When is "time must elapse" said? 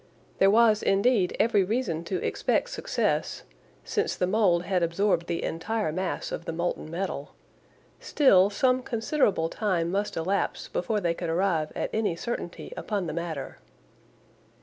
9.47-10.69